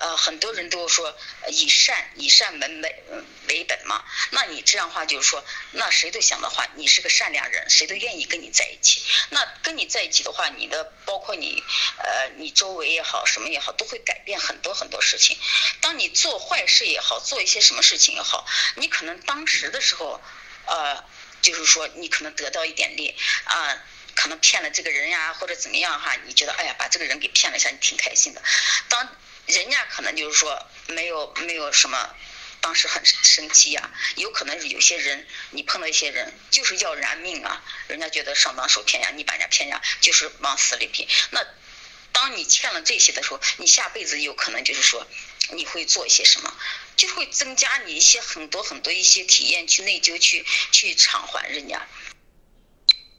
[0.00, 1.14] 呃，很多人都说
[1.48, 3.04] 以善以善为为
[3.48, 9.02] 为本嘛，那你这样的话就是说，那谁都想的话，你是个善良人，谁都愿意跟你在一起。
[9.28, 11.62] 那跟你在一起的话，你的包括你
[11.98, 15.36] 呃，你周围也好，什么也好，都会改变很多很多事情。
[15.82, 20.18] 当你做坏事也好，做一些什么事情也好，你可能当时的时候，
[20.64, 21.04] 呃，
[21.42, 23.76] 就是说你可能得到一点利啊，
[24.14, 28.42] 可能骗了这个人呀，或者怎么样哈，你觉得哎呀，把这个人给骗了一下，你挺开心的。
[28.88, 29.14] 当
[29.50, 32.14] 人家可能就是说没有没有什么，
[32.60, 41.08] 当时很生气呀，有可能有些人你碰到一些人就是要人命啊，人家觉得上当受骗呀，你把人家骗呀，就是往死里骗。
[41.30, 41.44] 那
[42.12, 45.06] 当你欠了这些的时候，你下辈子有可能就是说
[45.50, 46.54] 你会做一些什么，
[46.96, 51.86] 就会增加你一些很多很多一些体验，去内疚，去去偿还人家。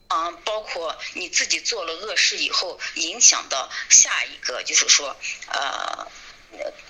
[0.10, 5.16] 啊，包括你自己做了恶事以后，影响到下一个，就是说，
[5.48, 6.12] 呃，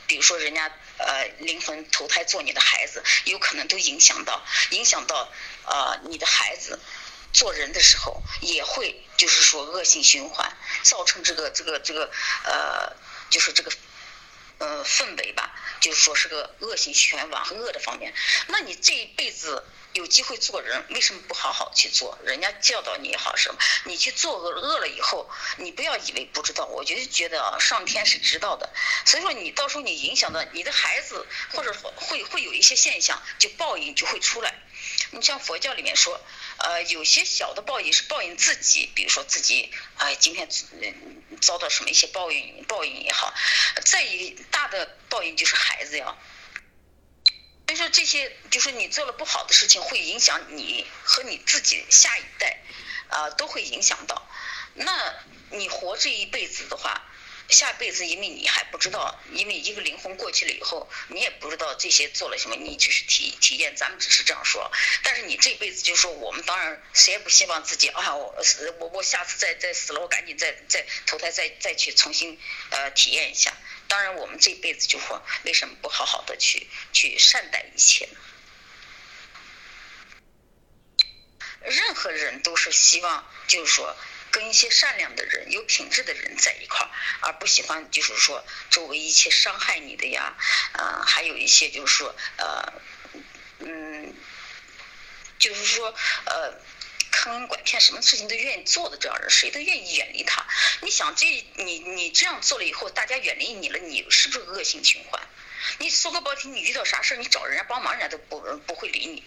[0.08, 5.32] 比如说人家呃灵魂投胎做你的孩子，有可能都影响到，影响到
[5.66, 6.80] 呃你的孩子
[7.34, 12.12] 做人的时候，也会就是说恶性循环，造成这个这个这个
[12.44, 12.94] 呃，
[13.30, 13.72] 就是这个
[14.58, 18.14] 呃氛围吧，就是说是个恶性循环，往恶的方面。
[18.48, 22.18] 那你这一辈子有机会做人，为什么不好好去做？
[22.24, 28.70] 人家教导你也好什么，你去做恶恶了以后，你不要以为不知道，我就觉得啊，上天是知道的。
[29.06, 34.54] 所以说你到时候你影响到你的孩子，或者会会有一些现象，就报应就会出来。
[35.12, 36.20] 你像佛教里面说，
[36.58, 40.48] 呃，有些小的报应是报应自己，比如说自己哎今天
[41.42, 43.34] 遭到什么一些报应报应也好，
[43.84, 46.16] 再一大的报应就是孩子呀。
[47.72, 52.60] 所以说这些就是你做了不好的事情，会影响你和你自己下一代，
[53.08, 54.28] 啊，都会影响到。
[54.74, 55.14] 那
[55.52, 57.02] 你活这一辈子的话。
[57.50, 64.72] 下辈子，因为你还不知道，因为一个灵魂过去了以后，你也不知道这些做了什么，你只是体体验，咱们只是这样说。
[65.04, 68.34] 但是你这辈子就说，我们当然谁也不希望自己啊，我
[68.80, 73.54] 我我下次再再死了，我赶紧再再投胎再再去重新呃体验一下。
[73.92, 78.18] 当然我们这辈子就说，为什么不好好的去去善待一切呢？
[81.66, 83.94] 任何人都是希望，就是说。
[84.34, 90.38] 跟一些善良的人、有品质的人在一块儿，而不喜欢就是说周围一切伤害你的呀，
[90.72, 92.74] 呃，还有一些就是说呃，
[93.60, 94.16] 嗯，
[95.38, 96.62] 就是说呃，
[97.22, 100.44] 坑蒙拐骗，什么事情都愿意做的这样人，谁都愿意远离他。
[100.82, 105.22] 你想这你你这样做了以后，大家远离你了，你是不是恶性循环？
[105.78, 109.24] 你说个不好听，你遇到啥事你找人家帮忙，人家都不不会理你，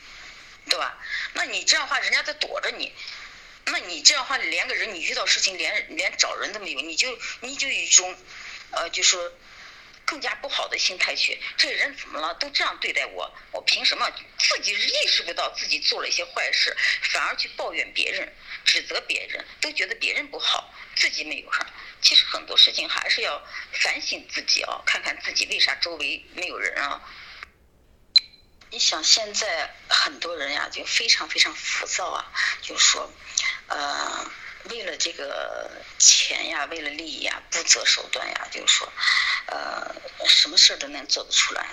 [0.69, 0.99] 对吧？
[1.35, 2.93] 那你这样话，人家在躲着你。
[3.67, 8.17] 那你这样话，连个人你遇到事情连连找人都没有，你就你就一种，
[8.73, 9.33] 呃，就说
[10.05, 12.35] 更加不好的心态去，这人怎么了？
[12.35, 14.11] 都这样对待我，我凭什么？
[14.39, 18.33] 自己意识不到自己做了一些坏事，反而去抱怨别人，
[18.65, 21.67] 指责别人，都觉得别人不好，自己没有啥。
[22.03, 27.01] 其实很多事情还是要反省自己啊，看看自己为啥周围没有人啊。
[28.71, 33.11] 你想现在很多人呀，就非常非常浮躁啊，就说，
[33.69, 34.31] 呃，
[34.71, 38.93] 为了这个钱呀，为了利益呀，不择手段呀，就是说，
[39.47, 39.95] 呃，
[40.27, 41.67] 什么事都能做得出来。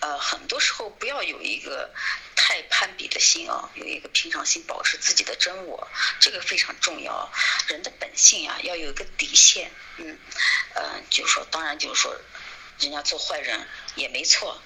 [0.00, 1.94] 呃，很多时候不要有一个
[2.34, 5.88] 太攀比的心啊，有一个平常心，保持自己的真我，
[6.20, 7.32] 这个非常重要。
[7.68, 9.70] 人的本性呀，要有一个底线。
[9.96, 10.18] 嗯，
[10.74, 12.14] 呃，就是说，当然就是说，
[12.80, 14.60] 人家做坏人也没错。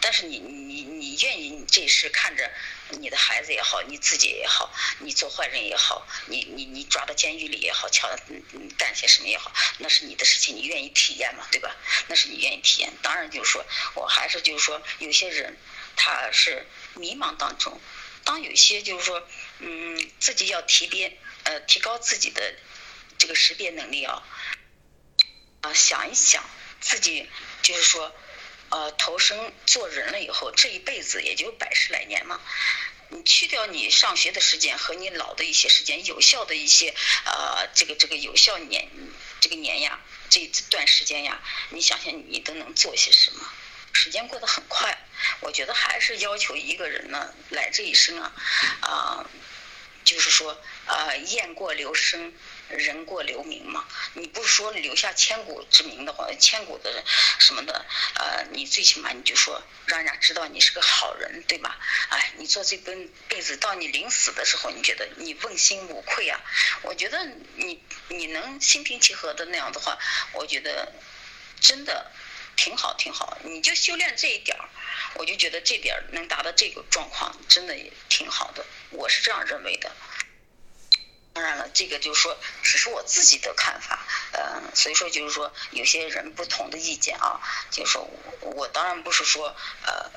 [0.00, 2.50] 但是你你你愿意这事看着
[2.90, 11.76] 你的孩子也好，你自己也好，你做坏人也好，你你你抓到监狱里也好，瞧嗯嗯干些什么也好，那是你的事情，你愿意体验嘛，对吧？
[12.08, 12.92] 那是你愿意体验。
[13.02, 15.56] 当然就是说，我还是就是说，有些人
[15.96, 17.80] 他是迷茫当中，
[18.24, 19.26] 当有些就是说，
[19.58, 22.54] 嗯，自己要提别呃提高自己的
[23.18, 24.22] 这个识别能力啊，
[25.60, 26.44] 啊想一想
[26.80, 27.28] 自己
[27.62, 28.14] 就是说。
[28.72, 32.40] 呃，投生做人了以后，这一辈子也就百十来年嘛。
[33.10, 36.94] 你去掉你上学的时间和你老的一些时间，有效的一些
[37.26, 38.88] 呃，这个这个有效年
[39.40, 43.46] 这个年呀，这段时间呀，你想想你都能做些什么？
[43.92, 44.98] 时间过得很快，
[45.40, 48.32] 我觉得还是要求一个人呢，来这一生啊，
[48.80, 49.26] 啊，
[50.02, 52.32] 就是说啊，雁过留声。
[52.76, 57.04] 人过留名嘛，你不说留下千古之名的话，千古的
[57.38, 61.78] 什么的，呃，你最起码你就说让人家知道你是个好人，对吧？
[62.10, 66.40] 哎，你做这辈辈子到你临死的时候，你觉得你问心无愧啊？
[66.82, 67.24] 我觉得
[67.56, 69.98] 你你能心平气和的那样的话，
[70.32, 70.92] 我觉得
[71.60, 72.10] 真的
[72.56, 73.38] 挺好挺好。
[73.44, 74.68] 你就修炼这一点儿，
[75.14, 78.64] 我就觉得这点儿能达到这个状况，真的也挺好的。
[78.90, 79.90] 我是这样认为的。
[81.34, 83.98] 当然了，这个就是说，只是我自己的看法，
[84.32, 87.40] 嗯，所以说就是说，有些人不同的意见啊，
[87.70, 88.06] 就是说
[88.40, 89.46] 我当然不是说
[89.86, 90.10] 呃，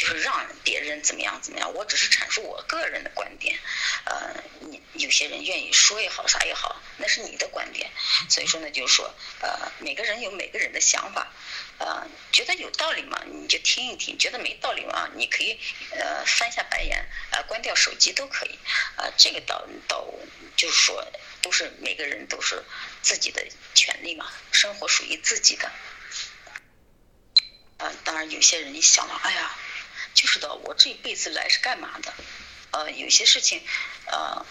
[0.00, 3.58] 就是让别人怎么样怎么样，我只是阐述我个人的观点，
[4.06, 7.90] 呃，你有些人愿意说也好，啥也好，那是你的观点，
[8.30, 11.30] 所以说呢，就是说，呃，每个人有每个人的想法。
[11.76, 15.60] 呃，觉得有道理嘛，你就听一听；觉得没道理嘛，你可以
[15.90, 18.58] 呃翻下白眼，呃关掉手机都可以。
[18.96, 20.06] 呃，这个倒倒
[20.56, 21.06] 就是说，
[21.42, 22.64] 都是每个人都是
[23.02, 25.70] 自己的权利嘛，生活属于自己的。
[27.78, 29.56] 呃，当然有些人一想了，哎呀，
[30.14, 32.12] 就是的，我这一辈子来是干嘛的？
[32.72, 33.62] 呃，有些事情，
[34.06, 34.44] 呃，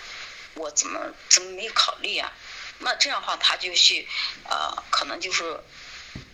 [0.55, 2.31] 我怎么怎么没有考虑啊？
[2.79, 4.07] 那这样的话，他就去，
[4.49, 5.59] 呃，可能就是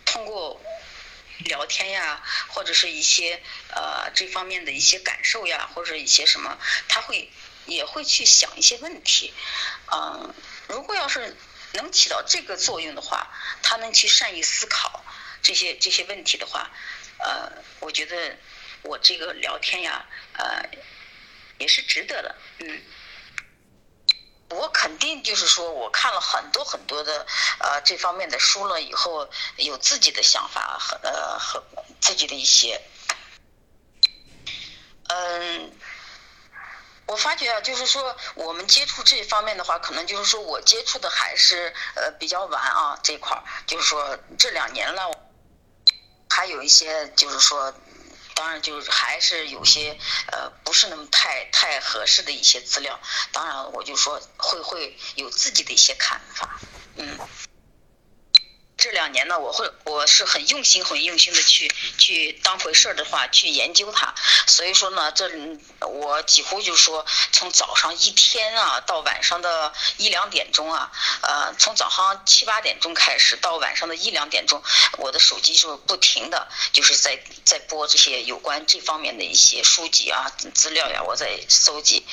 [0.06, 0.62] 通过。
[1.40, 6.58] 聊天呀，或者是一些呃这方面的一些感受呀，或者一些什么，
[6.88, 7.30] 他会
[7.66, 9.34] 也会去想一些问题，
[9.92, 10.34] 嗯，
[10.70, 11.36] 如果要是
[11.74, 13.28] 能起到这个作用的话，
[13.62, 15.04] 他能去善于思考，
[15.44, 16.72] 这些这些问题的话，
[17.20, 17.52] 呃，
[17.82, 18.38] 我觉得
[18.86, 20.64] 我这个聊天呀，呃，
[21.58, 22.82] 也是值得的，嗯。
[24.52, 27.26] 我肯定就是说，我看了很多很多的
[27.60, 29.28] 呃这方面的书了以后，
[29.58, 31.64] 有自己的想法和呃和
[32.00, 32.80] 自己的一些，
[35.10, 35.72] 嗯，
[37.08, 45.10] 我发觉啊，就是说我们接触这方面的话，可能就是说我接触的还是呃比较晚啊这块儿，就是说这两年了，
[46.30, 47.74] 还有一些就是说。
[48.36, 49.98] 当然，就是还是有些
[50.32, 53.00] 呃不是那么太太合适的一些资料。
[53.32, 56.62] 当然，我就说会会有自己的一些看法，
[56.98, 57.18] 嗯。
[58.78, 64.14] 这两年呢，我会我是很用心、很用心的去去当回事儿的话去研究它。
[64.48, 65.30] 所以说呢，这
[65.80, 74.62] 我几乎就是说，从早上一天啊，到晚上的一两点钟啊，呃，从早上七八点钟开始到晚上的一两点钟，
[74.98, 82.06] 我的手机是不停的就是在在播这些有关这方面的一些书籍啊、资料呀，我在搜集。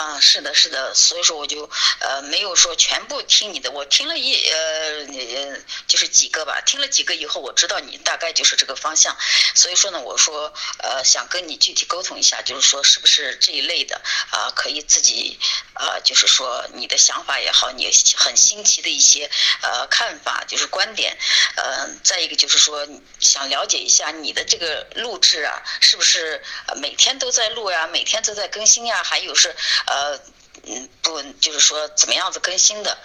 [0.00, 9.14] 啊，是的，是的，所以说我就呃没有说全部听你的，我听了一呃呃就是几个吧，听了几个以后，我知道你大概就是这个方向，
[9.54, 15.38] 所以说呢，我说呃想跟你具体沟通一下，就是说是不是这一类的啊，可以自己
[15.74, 19.30] 啊，就是说你的想法也好，你很新奇的一些
[19.62, 21.16] 呃看法，就是观点，
[21.54, 22.84] 呃，再一个就是说
[23.20, 26.42] 想了解一下你的这个录制啊，是不是
[26.80, 29.54] 每天都在录呀，每天都在更新呀，还有是。
[29.86, 30.18] 呃，
[30.66, 32.98] 嗯，不，就是说怎么样子更新的？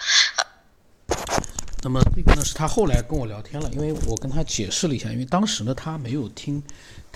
[1.84, 6.60] 那么这个呢，是他后来跟我聊天了，因为我跟他解释了一下，因为当时呢他没有听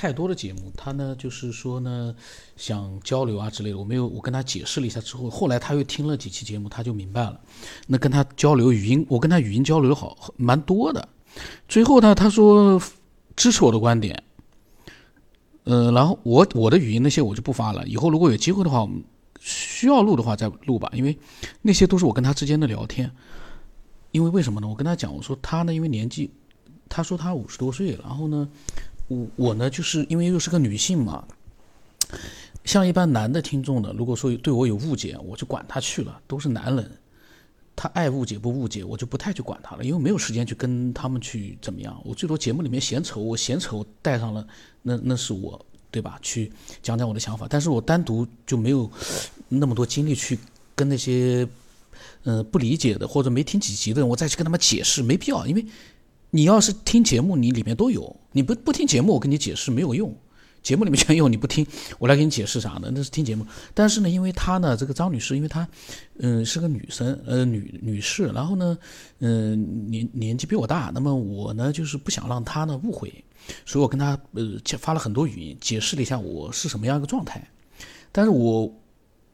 [0.01, 2.15] 太多的节目，他呢就是说呢
[2.57, 7.39] 想交流啊之类的，我没有，我跟他解释了一下之后，后来他又听了几期节目，他就明白了。
[7.87, 11.07] 那跟他交流语音，我跟他语音交流好蛮多的。
[11.69, 12.81] 最后呢，他说
[13.37, 14.25] 支持我的观点，
[15.65, 19.05] 呃，然后我我的语音那些我就不发了，以后如果有机会的话，我们。
[19.43, 21.19] 需要录的话再录吧，因为
[21.63, 23.11] 那些都是我跟他之间的聊天。
[24.11, 24.69] 因为为什么呢？
[24.69, 26.31] 我跟他讲，我说他呢，因为年纪，
[26.91, 28.47] 他说他五十多岁，然后呢，
[29.11, 31.27] 我我呢，就是因为又是个女性嘛，
[32.65, 36.91] 像一般男的听众呢，如果说对我有误解，我就管他去了，都是男人，
[37.75, 42.01] 他爱误解不误解，我就不太去管他了，因为没有时间去跟他们去怎么样。
[42.05, 44.47] 我最多节目里面嫌丑，我嫌丑带上了，
[44.83, 45.67] 那那是我。
[45.93, 46.17] 对吧？
[46.23, 46.53] 去
[46.85, 48.89] 讲讲我的想法，但是我单独就没有
[49.49, 50.39] 那么多精力去
[50.77, 51.45] 跟那些
[52.23, 55.45] 嗯不理解的或者没听几集的人，我再去跟他们解释，没必要。
[55.49, 55.67] 因为
[56.31, 60.15] 你要是听节目，你里面都有；你不不听节目，我跟你解释没有用。
[60.63, 61.67] 节目里面全有，你不听，
[61.99, 62.91] 我来给你解释啥呢？
[62.95, 63.47] 那是听节目。
[63.73, 65.67] 但是呢，因为她呢，这个张女士，因为她
[66.19, 68.77] 嗯是个女生，呃女女士，然后呢，
[69.21, 73.11] 嗯年年纪比我大，那么我呢就是不想让她呢误会。
[73.65, 77.43] 所以我跟她呃发了很多语音，解释了一下我是什么样一个状态。
[78.13, 78.71] 但是我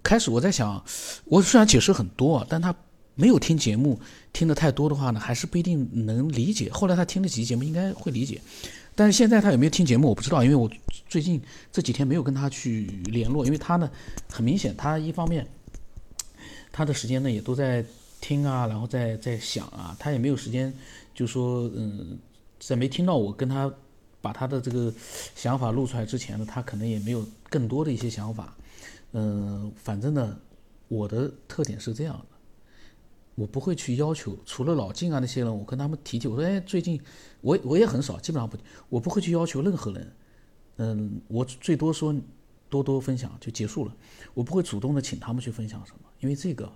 [0.05, 0.81] 开始我在想，
[1.25, 2.73] 我虽然解释很多，但她
[3.17, 3.99] 没有听节目
[4.33, 6.71] 听的太多的话呢，还是不一定能理解。
[6.71, 8.41] 后来他听了几期节目，应该会理解。
[8.95, 10.71] 但是现在他有没有听节目，我不知道，因为我
[11.09, 11.43] 最近
[11.73, 13.91] 这几天没有跟他去联络，因为他呢
[14.31, 15.45] 很明显，他一方面
[16.71, 17.85] 他的时间呢也都在
[18.21, 20.73] 听啊，然后在在想啊，他也没有时间，
[21.13, 22.17] 就说嗯，
[22.61, 23.73] 在没听到我跟他。
[24.23, 24.93] 把他的这个
[25.37, 28.57] 想法录出来之前呢，他可能也没有更多的一些想法。
[29.13, 30.37] 嗯，反正呢，
[30.89, 32.36] 我的特点是这样的，
[33.37, 37.01] 我不会去要求，除了老静啊那些人，我跟他们提提，我说，哎，最近
[37.41, 38.57] 我我也很少，基本上不，
[38.89, 40.13] 我不会去要求任何人。
[40.79, 42.15] 嗯，我最多说
[42.69, 43.95] 多多分享就结束了，
[44.35, 46.71] 我不会主动的请他们去分享什么，因为这个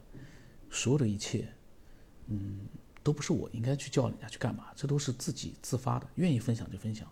[0.70, 1.48] 所有的一切，
[2.28, 2.60] 嗯，
[3.02, 7.06] 都不是我应该去叫人家去干嘛，这都是自己自发的，愿意分享就分享。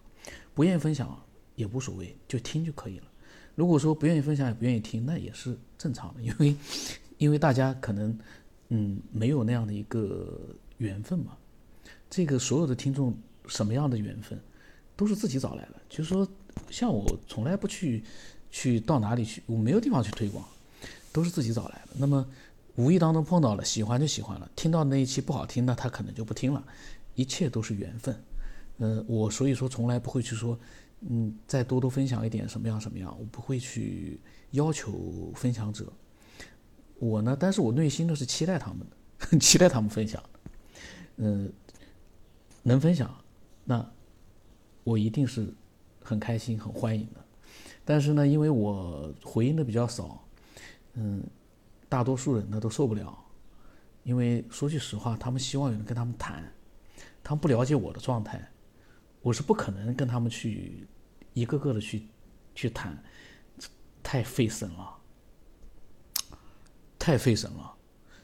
[0.55, 1.21] 不愿意分享
[1.55, 3.07] 也无所谓，就听就可以了。
[3.55, 6.57] 如果说不愿意分享也不愿意听，那也是正常的，因为
[7.17, 8.17] 因为大家可能
[8.69, 11.37] 嗯没有那样的一个缘分嘛。
[12.11, 13.15] 这个所有的听众
[13.47, 14.39] 什么样的缘分，
[14.97, 15.75] 都是自己找来的。
[15.89, 16.27] 就是说，
[16.71, 18.03] 像我从来不去
[18.51, 20.45] 去到哪里去，我没有地方去推广，
[21.13, 21.93] 都是自己找来的。
[21.99, 22.27] 那么
[22.77, 26.65] 无意当中碰到了，喜欢就喜欢了，听到那一期不好听，那他可能就不听了。
[27.15, 28.17] 一切都是缘分。
[28.79, 30.59] 呃，我所以说从来不会去说，
[31.01, 34.21] 嗯，再多多分享一点什么样什么样，我不会去
[34.53, 35.93] 要求分享者。
[36.99, 40.23] 我呢，但是我内心呢是期待他们的， 期待他们分享。
[41.17, 41.53] 嗯，
[42.63, 43.13] 能分享，
[43.65, 43.89] 那
[44.85, 45.53] 我一定是
[46.03, 47.25] 很开心、很欢迎的。
[47.85, 50.23] 但是呢，因为我回应的比较少，
[50.95, 51.23] 嗯，
[51.89, 53.19] 大多数人呢都受不了，
[54.03, 56.45] 因为说句实话，他们希望有人跟他们谈。
[57.23, 58.51] 他们不了解我的状态，
[59.21, 60.87] 我是不可能跟他们去
[61.35, 62.07] 一个个的去
[62.55, 62.97] 去谈，
[64.03, 64.98] 太费神了，
[67.09, 67.73] 太费神了。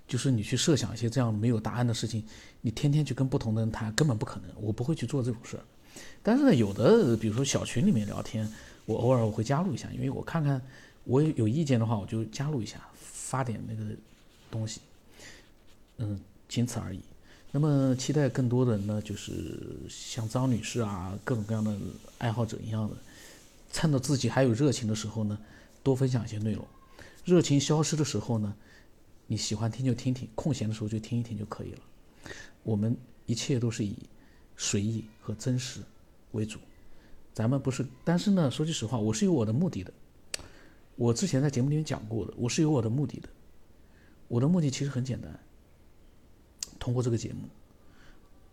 [0.06, 2.22] 就是你去设想一些这样没有答案的事情，
[2.60, 4.50] 你天天去跟不同的人谈，根本不可能。
[4.60, 5.64] 我不会去做这种事儿。
[6.22, 8.46] 但是呢，有的比如说小群里面聊天，
[8.84, 10.60] 我偶尔我会加入一下，因为我看看
[11.04, 13.82] 我有意见的话，我就加入一下，发点那个
[14.50, 14.82] 东西。
[15.96, 17.00] 嗯，仅此而已。
[17.50, 19.58] 那么期待更多的人呢，就是
[19.88, 21.74] 像张女士啊，各种各样的
[22.18, 22.94] 爱好者一样的，
[23.72, 25.38] 趁着自己还有热情的时候呢，
[25.82, 26.62] 多分享一些内容。
[27.24, 28.54] 热情消失的时候呢？
[29.26, 31.80] 你喜欢听就听听，空闲的时候就听一听就可以了。
[32.62, 32.96] 我们
[33.26, 33.96] 一切都是以
[34.56, 35.80] 随意和真实
[36.32, 36.58] 为主。
[37.32, 39.92] 咱们不是，但是呢，说句实话，我是有我的目的的。
[40.96, 43.28] 我之前在节目里面讲过的，我是有我的目的的。
[44.28, 45.38] 我的目的其实很简单，
[46.78, 47.48] 通过这个节目，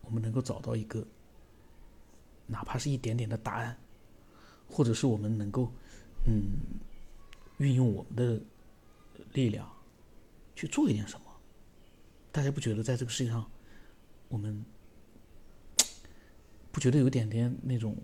[0.01, 1.05] 我们能够找到一个，
[2.47, 3.77] 哪怕是一点点的答案，
[4.67, 5.71] 或者是我们能够，
[6.25, 6.43] 嗯，
[7.57, 8.41] 运用我们的
[9.33, 9.71] 力量。
[10.55, 11.25] 去做一点什么？
[12.31, 13.49] 大家不觉得在这个世界上，
[14.29, 14.63] 我们
[16.71, 17.97] 不觉得有点点那种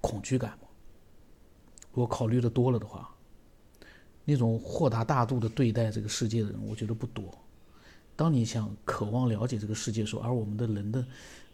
[0.00, 0.68] 恐惧感吗？
[1.92, 3.14] 如果考虑的多了的话，
[4.24, 7.36] 那种豁达大度的对待这个世界的人，我觉得不多。
[8.16, 11.06] 当你想渴望了解这个世界的时候，而我们的人的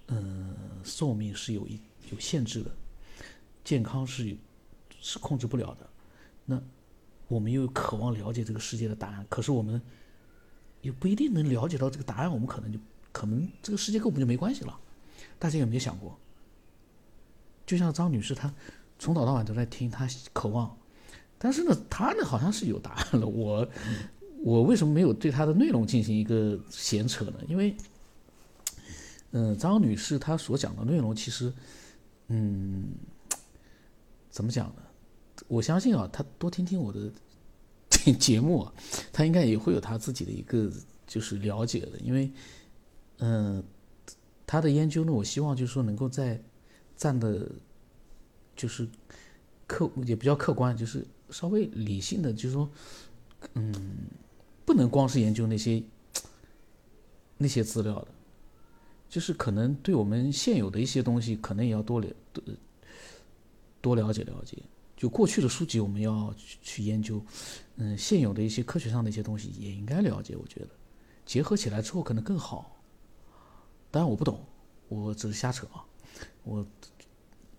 [0.08, 2.70] 嗯寿命是有一有限制的，
[3.64, 4.36] 健康是
[5.00, 5.88] 是控制不了的，
[6.46, 6.58] 那。
[7.28, 9.82] 我们又渴望了解这个世界的答案，可是我们
[10.82, 12.78] 又不一定能了解到这个答案，我们可能就
[13.10, 14.78] 可能这个世界跟我们就没关系了。
[15.36, 16.16] 大家有没有想过？
[17.66, 18.54] 就像张女士，她
[18.96, 20.78] 从早到晚都在听，她渴望，
[21.36, 23.26] 但是呢，她呢好像是有答案了。
[23.26, 23.68] 我
[24.44, 27.40] 我为什么没有对她的内容进行一个闲扯呢？
[27.48, 27.76] 因为，
[29.32, 31.52] 嗯，张女士她所讲的内容其实，
[32.28, 32.84] 嗯，
[34.30, 34.82] 怎么讲呢？
[35.48, 37.10] 我相信啊，他多听听我的
[38.18, 38.72] 节目啊，
[39.12, 40.70] 他应该也会有他自己的一个
[41.06, 41.98] 就是了解的。
[42.00, 42.30] 因为，
[43.18, 43.62] 嗯，
[44.46, 46.42] 他的研究呢，我希望就是说能够在
[46.96, 47.50] 站的，
[48.54, 48.88] 就是
[49.66, 52.70] 客也比较客观，就是稍微理性的，就是说，
[53.54, 53.72] 嗯，
[54.64, 55.82] 不能光是研究那些
[57.38, 58.08] 那些资料的，
[59.08, 62.42] 就是可能对我们现有的一些东西，可能也要多了多
[63.80, 64.56] 多了解了解。
[64.96, 67.22] 就过去的书籍，我们要去去研究，
[67.76, 70.34] 嗯，现有的一些科学上的一些东西也应该了解。
[70.34, 70.68] 我觉得
[71.26, 72.74] 结合起来之后可能更好。
[73.90, 74.42] 当然我不懂，
[74.88, 75.84] 我只是瞎扯啊。
[76.44, 76.66] 我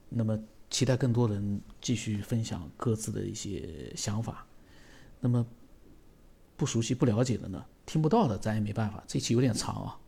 [0.10, 0.38] 那么
[0.70, 4.46] 期待更多人继续分享各自的一些想法。
[5.20, 5.46] 那么
[6.56, 9.04] 不熟悉、不了解的呢，听不到的，咱也没办法。
[9.08, 10.00] 这期有点长啊。